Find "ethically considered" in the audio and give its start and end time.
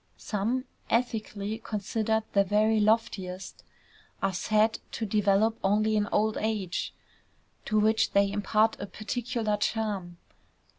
0.89-2.23